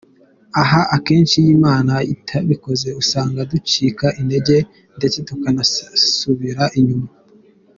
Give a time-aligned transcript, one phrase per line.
[0.61, 4.57] Aha akenshi iyo Imana itabikoze usanga ducika intege
[4.97, 7.09] ndetse tukanasubira inyuma.